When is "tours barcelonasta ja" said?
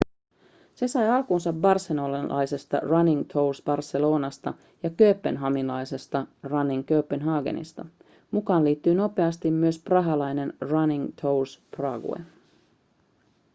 3.33-4.89